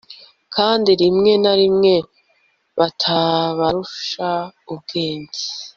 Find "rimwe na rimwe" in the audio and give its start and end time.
1.01-1.93